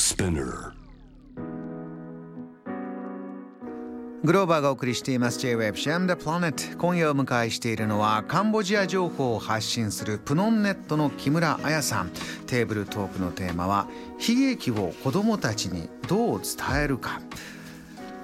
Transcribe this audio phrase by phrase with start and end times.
[0.00, 0.72] Spinner.
[4.24, 5.38] グローバーがお送りしています。
[5.40, 12.10] J-Web Sham the Planet 今夜お迎えしているのはカンボジア情報を発信するプノンネットの木村彩さん。
[12.46, 13.88] テーブルトークのテーマは
[14.26, 17.20] 悲劇を子どもたちにどう伝えるか。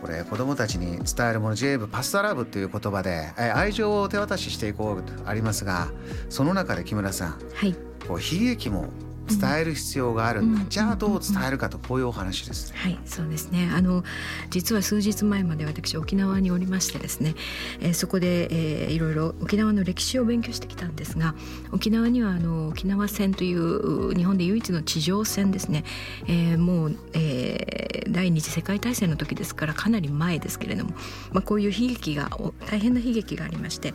[0.00, 5.88] これ子どもたちに伝えるもの J-Web パスタラブという言葉でえ愛情を手渡ししていこうとありますが
[6.30, 7.74] その中で木村さんはい、
[8.08, 8.88] こう悲劇も
[9.28, 12.78] 伝える必要があるうんじゃあどう伝えるかとこういうお話ですね。
[12.78, 13.70] はい、そうですね。
[13.74, 14.04] あの
[14.50, 17.34] 実は数日前まで私沖縄におりましてですね、
[17.80, 18.48] えーそこで、
[18.84, 21.34] えーいろいろ沖縄の歴史を勉強してきたんですが、
[21.72, 25.84] 沖縄にはあの沖縄戦という日本で唯一の地上戦ですね。
[26.26, 30.92] えーもう、えー第二次世界大戦の時ですからかなり前ですけれども、
[31.32, 33.94] まあこういう悲劇がお大変な悲劇がありまして、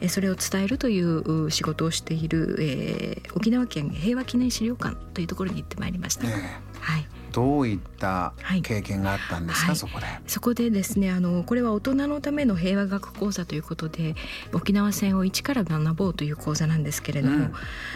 [0.00, 6.24] えーそれを伝えるというう仕事をしている、えー沖縄県平和記念資料館というところに行ってまいりました。
[6.24, 7.06] ねはい。
[7.32, 10.06] どういったはい経験があったんですか、はいそこで？
[10.26, 14.14] そこでですねあのこれは大人のための平和学講座ということで
[14.52, 17.52] 沖縄戦を一から学ぼうという講座なんですけれども、うん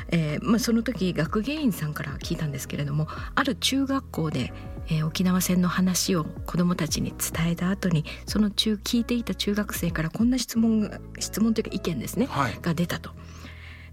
[0.08, 4.54] えーまあ、その時学芸員さんから聞いたんですけれどもある中学校で、
[4.88, 12.58] えー沖縄戦の話を子どもたちに伝えた後にその中聞いていた中学生からこんな質問が質問というか意見ですね、はい。
[12.62, 13.10] が出たと。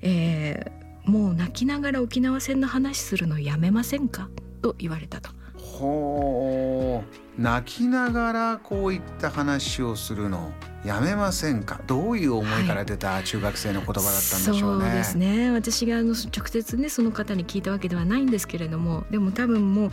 [0.02, 4.30] えーもう泣きながら沖縄戦の話するのやめませんか？
[4.62, 5.32] と言われたと。
[5.74, 7.04] ほ
[7.38, 7.42] う。
[7.42, 10.52] 泣きながらこういった話をするの
[10.86, 11.82] やめませんか？
[11.88, 14.86] どういう思いから出た中学生の言葉だったんでしょうね。
[14.86, 15.50] そうですね。
[15.50, 19.92] 私があの直接ねその方に聞いたわけではないんですけれどもでも多分も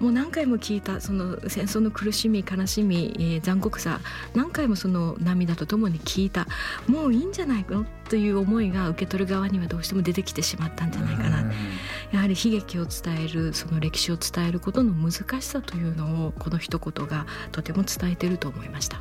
[0.00, 4.00] うもう何回も聞いたその戦争の苦しみ悲しみ、えー残酷さ
[4.34, 6.46] 何回もその涙とともに聞いた
[6.88, 7.84] もういいんじゃないの？
[8.08, 11.52] という思いが受け取る側にはどうしても出てきてしまったんじゃないかな、うん
[12.12, 19.00] やはり悲劇を伝えるその歴史を伝えることの難しさというのをこの一言がとても伝えていると思いました。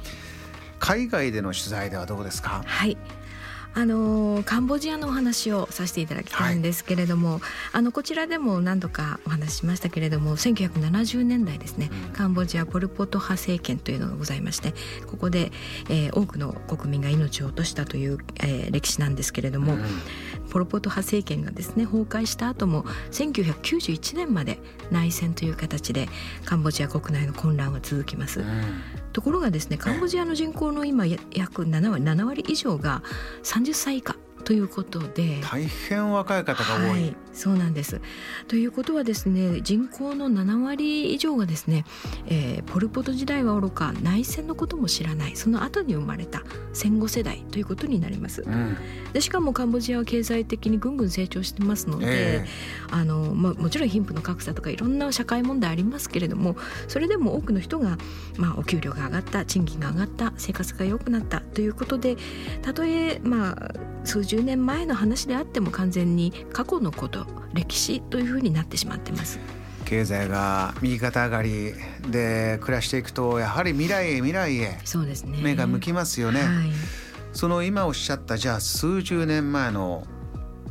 [0.79, 2.63] 海外での取材ではどうですか？
[2.65, 2.97] はい。
[3.75, 7.39] あのーカンボジアのお話をさせていただきたいんですけれども、
[7.71, 14.73] あのこちらでも何度かお話ししましたけれども1970年代ですね、うんカンボジアポル・ポト派政権というのがございまして
[15.05, 15.51] ここで、
[15.87, 19.85] えー多くの国民が命を落としたという、えー歴史なんですけれども、うん
[20.49, 24.59] ポル・ポト派政権がですね崩壊した後も1991年まで
[24.91, 26.09] 内戦という形で
[26.45, 28.41] カンボジア国内の混乱は続きます。
[28.41, 28.45] うん
[29.11, 33.01] ところがですねカンボジアの人口の今や約7割 ,7 割以上が
[33.43, 34.15] 30歳以下
[34.49, 35.41] ということで。
[35.43, 36.89] 大変若い方が多。
[36.89, 38.01] はいい、そうなんです。
[38.47, 41.85] ということはですね人口の7割以上がですね、
[42.25, 46.43] えーポル・ポト時代はおろか内戦のことも知らないその後に生まれた
[46.73, 48.41] 戦後世代ということになります。
[48.41, 48.75] うん
[49.13, 52.05] でしかもカンボジアは経済的にぐんぐん成長してますので、
[52.41, 52.45] え
[52.91, 56.55] あのまあ、もちろん貧富の格差とかいろんな社会問題ありますけれども
[56.87, 57.97] それでも多くの人が、
[58.37, 62.17] まあ、お給料が上がった賃金が上がった生活が良くなったということで
[62.61, 63.73] たとえ、まあ、
[64.09, 69.37] 数十年前の話であっても完全に過去のこと歴史というふうになってしまってます。
[69.37, 71.73] え経済が右肩上がり
[72.09, 76.41] で暮らしていくとやはり未来へ未来へそうですね目が向きますよね。
[76.41, 76.49] はい
[77.31, 80.07] その今おっしゃったじゃあ数十年前の、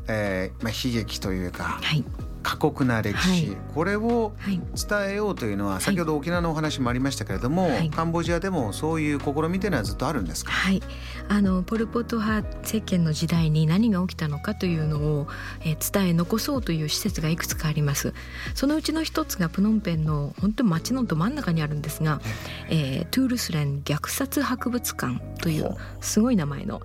[0.09, 2.05] えーまあ、悲劇というかはい
[2.49, 3.57] 過酷な歴史、はい。
[3.75, 4.59] これをはい。
[4.89, 7.91] 伝えようというのは先ほど沖縄のお話もありましたけれども、はい。
[7.91, 10.83] カンボジアでもそういう試みというのはずっとあるんですか、はい、
[11.29, 15.27] あのポル・ポト派政権の時代に何が起きたのかというのを、
[15.61, 18.13] えー伝え残そうという施設がいくつかあります。
[18.55, 22.21] そのうちの一つがプノンペンの本当に街のど真ん中にあるんですが、
[22.69, 26.83] えートゥールスレン虐殺博物館というすごい名前の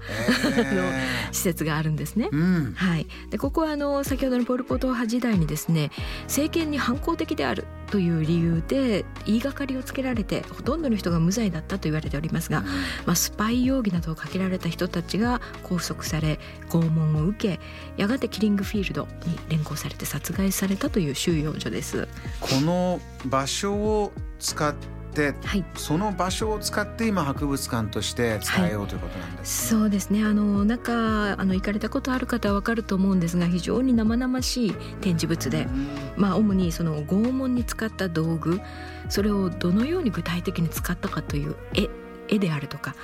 [0.56, 2.30] え 施設があるんですね。
[2.32, 2.36] ー。
[2.36, 2.74] うん。
[2.76, 5.92] はい、でここはあの先ほどのポル・ポト派時代にですね
[6.24, 12.62] 政権に反抗的であるという理由で言いがかりをつけられてほとんどの人が無罪だったと言われておりますが、
[13.06, 17.60] まあ、スパイ容疑などをかけられた人たちが拘束され拷問を受け
[17.98, 22.08] やがてキリングフィールドに連行されて殺害されたという収容所です。
[22.40, 25.66] この場所を使ってはい。
[25.76, 30.24] その場所を使って今博物館として伝えようということなんです、そうですね。
[30.24, 35.68] あの中あの行かれたことある方は分かると思うんですが非常に生々しい展示物で、
[36.18, 38.62] まあ、主にその拷問に使った道具
[39.10, 41.90] それをどのように具体的に使ったかという絵
[42.30, 42.96] 絵であるとか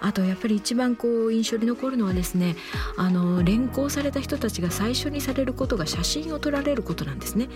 [0.00, 2.56] あとやっぱり一番こう印象に残るのはですね
[2.96, 7.48] あの連行された人たちが最初にされることが写真を撮られることなんですね。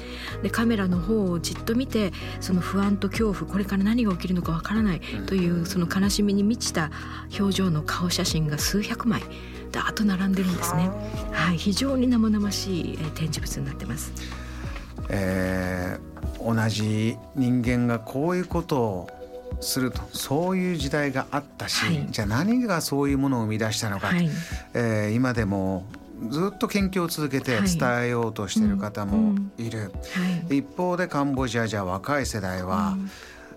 [0.43, 6.91] でカメラの方をじっと見てその不安と恐怖これから何が起きるのかわからないというその悲しみに満ちた
[7.39, 9.23] 表情の顔写真が数百枚
[9.71, 10.91] ダーッと並んでるんですね。
[11.33, 14.13] はい、非常に生々しいえ展示物になってます。
[15.09, 16.13] えー
[16.45, 19.11] 同じ人間がこういうことを
[19.63, 20.01] すると。
[20.13, 24.29] そういう時代があったし、はい、じゃあ何がそういうものを生み出したのか、はい、
[24.75, 25.87] えー、今でも
[26.29, 29.91] ずっと研究を続けて伝えようとしている方もいる、はい。
[30.51, 33.11] うん、一方でカンボジアじゃ若い世代は、うん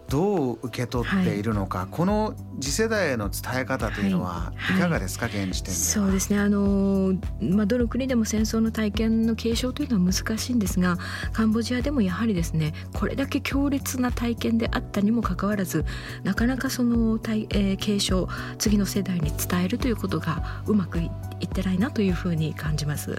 [0.10, 4.80] どう受け取っているのか、はい、この次世代への伝え方というのはい。
[4.80, 6.40] かがですか、はい、現時点でそうですね。
[6.40, 10.98] あの、まあ、どの国でも戦争の体験の継承というのは難しいんですが
[11.34, 15.86] カンボジアでもやはりですねこれだけ強烈な体験であったにもかかわらず
[16.24, 18.28] なかなかその体、えー、継承
[18.58, 21.10] 次の世代に伝えるということがうまくい
[21.46, 23.16] ってないなというふうに感じます。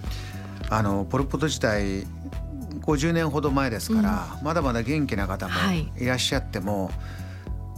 [0.68, 2.04] あのポル・ポト時代
[2.80, 5.54] 50年ほど前ですから、うん、まだまだ元気な方も
[5.98, 6.04] い。
[6.04, 6.94] らっしゃっても、はい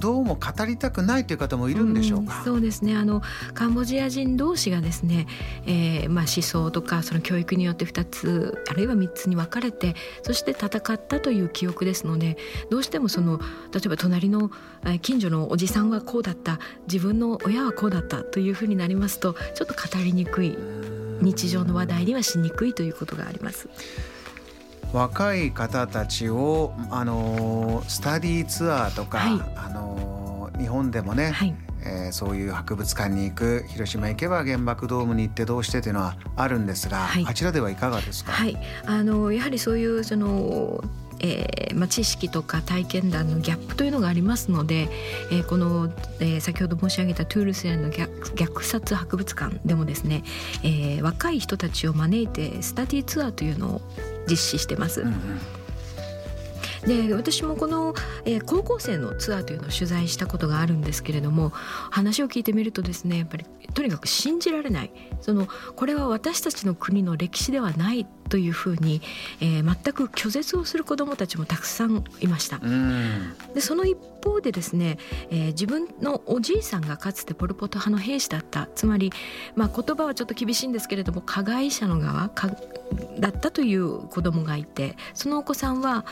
[0.00, 2.96] どうも語りたくないという方もいるんでしょうか、うん、そうですね。
[2.96, 3.20] あの
[3.54, 5.26] カンボジア人同士がですね、
[5.66, 12.36] えーまあ、思想とかその教育によって2つあるいは3つに分かれてそして戦ったという記憶ですので
[12.70, 13.38] どうしてもその
[13.72, 14.50] 例えば隣の
[15.02, 16.60] 近所のおじさんはこうだった
[16.90, 20.56] 自分の親はこうだったというふうになりますとちょっと語りにくい。
[21.20, 23.68] 日常の話題にはしにくいということがあります。
[24.92, 31.54] 若い方たちをあのスタディーツアーとか、はい、あの日本でもね、はい、
[31.84, 38.56] えー、そういう博物館に行く広島行けば原爆ドームに行ってどうしてというのはあるんですが、はい、あちらではいかがですか、はい、
[38.86, 40.82] あのやはりそういうその
[41.20, 44.88] えーまあ、知識とか体験談のギャップというのがありますので、
[45.30, 50.22] えー、この、えー、先ほど申し上げたトゥールスへの虐虐殺博物館でもですね、
[50.62, 53.82] えー、若い人たちを招いてスタディツアーというのを
[54.28, 55.00] 実施してます。
[55.02, 55.14] うんうん
[56.86, 57.94] で私もこの、
[58.24, 63.44] えー、高校生のツアーというのを取材したことがあるんですけれども話を聞いてみるとですねやっぱり
[63.74, 64.90] とにかく信じられない
[65.20, 69.02] そのこれは私たちの国の歴史ではないというふうに、
[69.40, 72.60] えー、全く拒絶をする子どもたちもたくさんいました。
[73.54, 74.98] でその一方でですね、
[75.30, 79.12] えー、自分のおじいさんがかつてポル・ポト派の兵士だったつまり、
[79.54, 82.30] まあ、言葉はちょっと厳しいんですけれども加害者の側
[83.18, 86.04] だったという子どもがいてそのお子さんは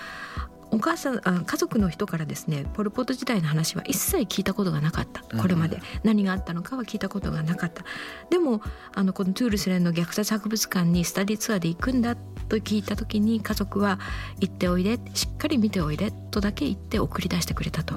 [0.71, 5.23] お母さんあ家族の人からですねポル・ポト時代の話は一切聞いたことがなかった。
[5.37, 7.85] これまで、何があったのかは聞いたことがなかった。
[8.31, 8.61] でも
[8.95, 12.17] あのこのトゥールスレンの虐殺博物館にスタディツアーで行くんだ
[12.49, 13.99] と聞いた時に家族は
[14.41, 17.95] 行っておいでしっかり見ておいでとだけ言って送り出してくれたと。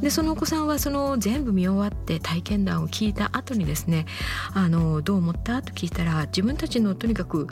[0.00, 4.04] でそのお子さんはその全部見終わって体験談を聞いた後にですね
[4.52, 5.62] あのどう思った？
[5.62, 7.48] と聞いたら自分たちのとにかく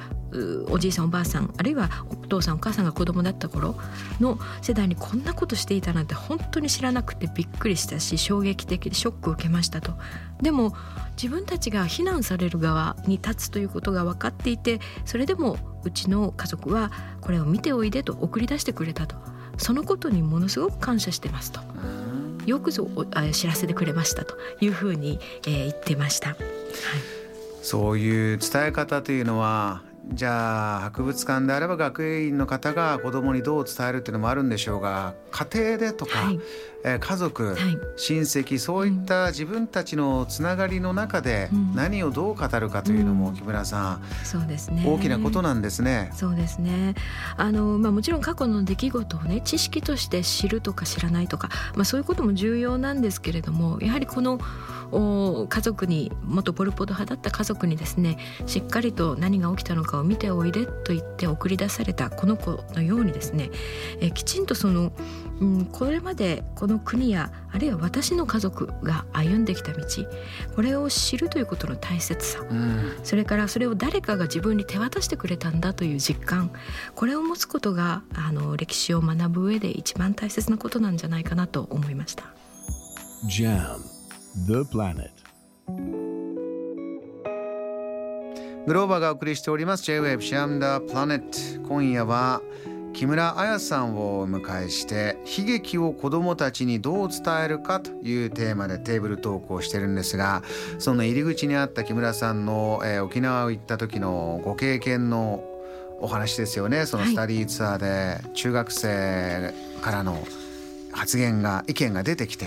[0.69, 3.77] おじいさんおばあさんあるいはお父さんお母さんが子供だった頃
[4.21, 9.93] の世代にこんなことしていたなんて本当に知らなくてびっくりしたし衝撃的でショックを受けましたと。
[10.43, 10.75] でも
[11.17, 16.91] 自分たちが非難される側に立つということが分かっていてそれでもうちの家族は
[17.21, 19.17] これを見ておいでと送り出してくれたと
[19.57, 21.61] そのことにものすごく感謝してますと。
[22.47, 22.89] よくぞ
[23.33, 26.31] 知らせてくれましたというふうに、えー、言ってました。
[26.31, 26.39] はい、
[27.63, 36.41] そういう伝え方というのはじゃあ博物館であれば学芸員の方が子どもにどう伝えるっていうのもあるんでしょうが家庭でとか、はい、
[36.85, 46.11] えー、家族、はい、親戚そういった自分たちのつながりの中で何をどう語るかというのも、うん、木村さん、そうですね、大きなことなんですね。
[46.15, 46.95] そうですね。
[47.37, 54.41] あの、まあ、もちろん過去の出来事をね知識として知るとか知らないとか、まあ、そういうことも重要なんですけれどもやはりこの
[55.49, 63.51] 家族に元ポル・ポト派だった家族にですねしっかりと何が起きたのかを見ておいでと言って送り出されたこの子のようにですね
[64.01, 64.93] えきちんとその、
[65.41, 69.85] うん、これまでこの国やあるいは私の家族が歩んできた道
[70.55, 76.51] これを知るということの大切さ、うん、それからそれを誰かが自分に手渡してくれたんだという実感
[76.95, 82.25] これを持つことがあの歴史を学ぶ上で一番大切なことなんじゃないかなと思いました。
[83.29, 83.79] JAM
[84.47, 86.12] The Planet
[88.65, 89.83] グローバーがお送りしております。
[89.83, 91.21] J-Wave シャムダープラネッ
[91.61, 92.41] ト今夜は
[92.93, 100.45] 木村彩さんをお迎えして悲劇を子どもたちにどう伝えるかというテーマでテーブルトークをしてるんですが
[100.79, 105.43] その入り口にあった木村さんの、えー、沖縄を行った時のご経験の
[106.01, 106.87] お話ですよね。
[106.87, 110.25] そのスタディーツアーで中学生からの
[110.93, 112.47] 発言が意見が出てきて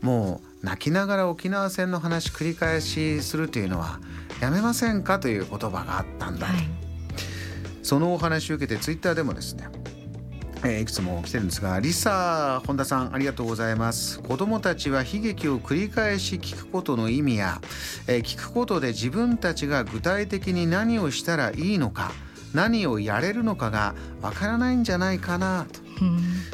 [0.00, 4.00] もう泣きながら沖縄戦の話繰り返しするというのは
[4.40, 6.56] やめませんかという言葉があったんだ、はい、
[7.82, 9.68] そのお話を受けてツイッターでもですね
[10.62, 14.20] えー、いくつも来てるんですがリサ本田さんありがとうございます。
[14.20, 17.62] 子どもたちは悲劇を繰り返し聞くことの意味や、
[18.06, 22.12] えー、聞くことで自分たちが具体的に何をしたらいいのか
[22.52, 25.80] 何をやれるのかがわからないんじゃないかなと。
[25.80, 25.89] うん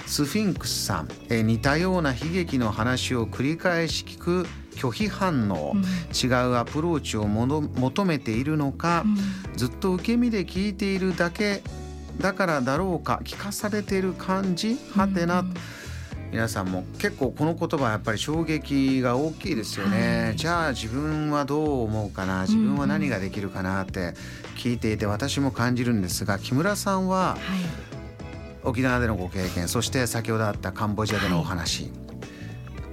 [0.07, 5.83] スフィンクスさん、えー似たような悲劇の話を繰り返し聞く拒否反応、うん。
[5.83, 9.05] 違うアプローチを求めているのか、
[9.57, 11.63] ずっと受け身で聞いているだけ
[12.19, 14.77] だからだろうか聞かされている感じ？
[14.95, 15.55] はてな、うん。
[16.33, 20.37] 皆さんも結構この言葉はやっぱり衝撃が大きいですよね、はい。
[20.37, 22.43] じゃあ自分はどう思うかな？
[22.43, 24.15] 自分は何ができるかなって
[24.57, 27.96] 聞いていて私も感じるんですが木村さんははい
[28.67, 31.89] 沖縄でのご経験そして先ほどあったカンボジアでのお話、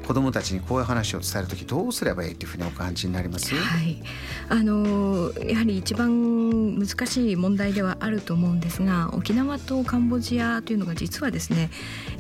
[0.08, 4.04] 子供たちにこういう話を伝える時どうすればいいっていうふうにお感じになります、はい、
[4.50, 11.72] あのやはり一番難しい問題ではあると思うんですが沖縄とカンボジアというのが実はですね、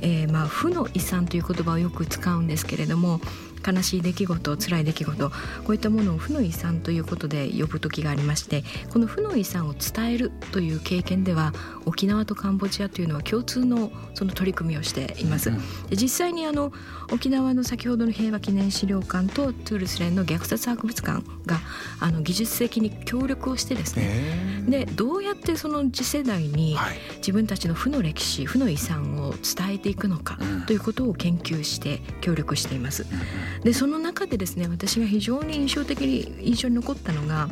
[0.01, 3.19] えーまあ、負の遺産という言葉をよく使うんですけれども
[3.65, 5.36] 悲しい出来事辛い出来事こ
[5.70, 11.53] ういったものを負の遺産ということで呼ぶ時がありましてこの負の遺産を伝えるという経験では
[11.86, 15.50] 沖縄とカンボジアというのは共通のその取り組みをしています。
[15.50, 16.72] うんで実際にあの
[17.12, 21.60] 沖縄の先ほどの平和記念資料館とトゥールス連の虐殺博物館が
[22.00, 26.98] あの技術的に協力をしてですねえーでどうやってその次世代にはい。
[27.17, 30.62] 自分たちの負の歴史負の遺産を伝えていくのかうん。
[30.65, 33.05] ということを研究して協力しています。
[33.63, 37.50] でその中でですね私が非常に印象的に印象に残ったのが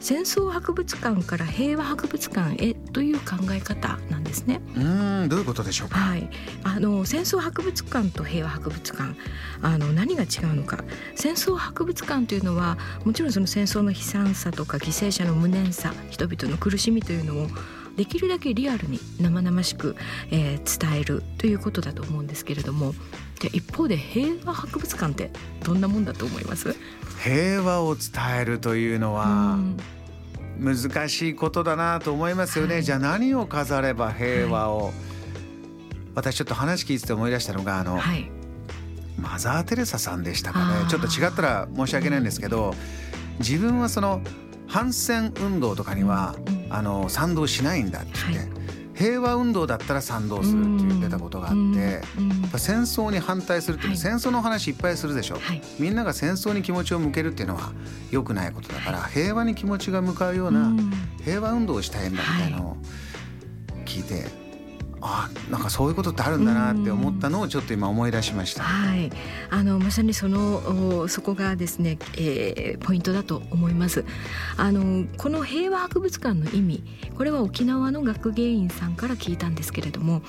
[0.00, 4.62] 戦争博物館から平和博物館へという考え方なんですね。
[4.76, 6.30] うーんどういうことでしょうか、はい、
[6.62, 9.14] あの戦争博物館と平和博物館。
[9.60, 10.84] あの何が違うのか。
[11.14, 17.48] 戦争博物館というのはもちろんその戦争の悲惨さとか犠牲者の無念さ人々の苦しみというのを
[17.96, 19.96] できるだけリアルに生々しく、
[20.30, 22.94] えー伝えるということだと思うんですけれども。
[23.40, 25.30] で一方で平和博物館って
[25.64, 26.74] どんなもんだと思います？
[27.22, 28.02] 平和を伝
[28.40, 29.76] えるというのはうん
[30.58, 32.84] 難しいことだなと思いますよね、はい。
[32.84, 34.92] じゃあ何を飾れば平和を、
[36.14, 38.30] 私ちょっと話聞いてて思い出したのがあの、はい。
[39.16, 40.88] マザー・テレサさんでしたかね。
[40.88, 42.74] ちょっと違ったら申し訳ないんですけど
[43.38, 44.20] 自分はその
[44.66, 48.63] 反戦運動とかには、うんあの賛同しないんだって言って、は
[48.94, 52.00] 平和運動だったら賛同するって言ってたことがあって、
[52.58, 54.18] 戦争に反対するっていうのははい。
[54.20, 55.62] 戦争の話いっぱいするでしょ、はい。
[55.78, 57.72] みんなが戦争に気持ちを向けるっていうのは
[58.10, 60.92] 良くないことだから平和に気持ちが向かうよううなん。
[61.24, 62.76] 平和運動をしたいんだみたいなのを
[63.84, 64.43] 聞いて、
[65.06, 68.62] あなんかそういうことってあるんだなって思ったのをちょっと今思い出しました。
[68.62, 69.10] はい、
[69.50, 74.04] あのまさにそのおそこがですね、えーポイントだと思います。
[74.56, 76.84] あのこの平和博物館の意味、
[77.16, 80.22] これは沖縄の学芸員さんから聞いたんですけれども。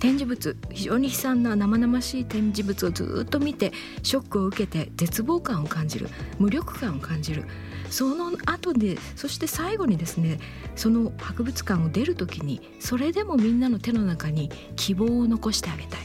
[0.00, 3.70] 展示物非常に悲惨な生々しい展示物をずっと見て
[4.02, 6.08] ショックを受けて絶望感を感じる
[6.38, 7.44] 無力感を感じる
[7.90, 10.38] その後でそして最後にですね
[10.76, 16.00] その博物館を出る時にそれでもみんなの手の中に希望を残してあげたい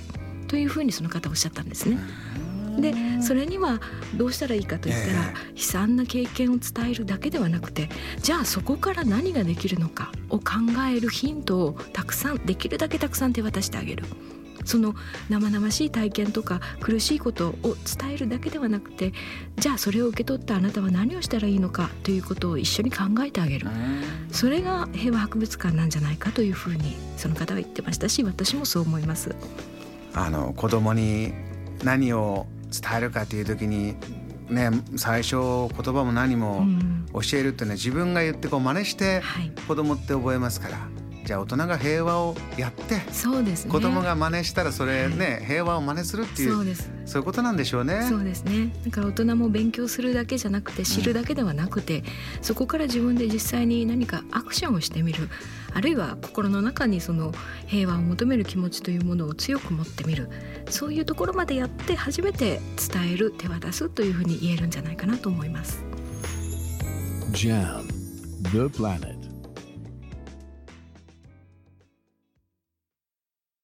[0.48, 1.98] というふうにその方おっしゃったんですね。
[2.80, 3.80] でそれには
[4.16, 7.90] どうしたらいいかといったら、え悲惨な経験を伝えるだけではなくて
[8.22, 10.44] じゃあそこから何ができるのかを考
[10.94, 14.04] えるヒントをたくさんできるだけたくさん手渡してあげる。
[14.66, 14.96] その
[15.30, 19.14] 生々しい体験とか苦しいことを伝えるだけではなくて
[19.58, 23.68] じゃあそれを受け取ったあなたは何をしたらいいのかということを一緒に考えてあげる。
[24.32, 29.36] それが平和博物館なんじゃないかというふうにその方は言ってましたし私もそう思います。
[30.14, 31.34] あの子供に
[31.84, 33.96] 何を伝えるかという時に
[34.50, 36.96] ね最初言葉も何もうん。
[37.22, 40.78] 教えるっていうのは自分が言ってこう真似してはい、子供って覚えますから
[41.26, 48.04] じゃあ大人が平和をやってそうですね子供が真似したらそれね平和を真似するっていうそうですそういうことなんでしょうね。
[48.10, 52.04] そうですねだから大人も勉強するだけじゃなくて知るだけではなくて、
[52.42, 55.30] そこから自分で実際に何かアクションをしてみる
[55.74, 57.32] あるいは心の中にその
[57.68, 60.30] 平和を求める気持ちというものを強く持ってみる
[60.70, 62.60] そういうところまでやって初めて
[62.92, 65.84] 伝える手渡すというふうに言えるんじゃないかなと思います。
[67.34, 67.84] Jam,
[68.52, 69.15] the planet.